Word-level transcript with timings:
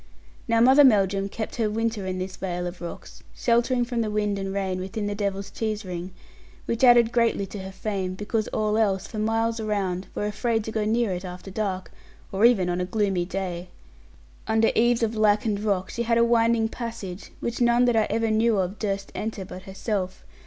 Now 0.47 0.61
Mother 0.61 0.83
Melldrum 0.83 1.29
kept 1.29 1.57
her 1.57 1.69
winter 1.69 2.07
in 2.07 2.17
this 2.17 2.35
vale 2.35 2.65
of 2.65 2.81
rocks, 2.81 3.21
sheltering 3.35 3.85
from 3.85 4.01
the 4.01 4.09
wind 4.09 4.39
and 4.39 4.51
rain 4.51 4.79
within 4.79 5.05
the 5.05 5.13
Devil's 5.13 5.51
Cheese 5.51 5.85
ring, 5.85 6.09
which 6.65 6.83
added 6.83 7.11
greatly 7.11 7.45
to 7.45 7.59
her 7.59 7.71
fame 7.71 8.15
because 8.15 8.47
all 8.47 8.79
else, 8.79 9.05
for 9.05 9.19
miles 9.19 9.59
around, 9.59 10.07
were 10.15 10.25
afraid 10.25 10.63
to 10.63 10.71
go 10.71 10.85
near 10.85 11.11
it 11.13 11.23
after 11.23 11.51
dark, 11.51 11.91
or 12.31 12.45
even 12.45 12.67
on 12.67 12.81
a 12.81 12.85
gloomy 12.85 13.25
day. 13.25 13.67
Under 14.47 14.71
eaves 14.73 15.03
of 15.03 15.13
lichened 15.15 15.59
rock 15.63 15.91
she 15.91 16.01
had 16.01 16.17
a 16.17 16.25
winding 16.25 16.67
passage, 16.67 17.31
which 17.39 17.61
none 17.61 17.85
that 17.85 17.95
ever 18.11 18.25
I 18.25 18.29
knew 18.31 18.57
of 18.57 18.79
durst 18.79 19.11
enter 19.13 19.45
but 19.45 19.61
herself. 19.69 20.23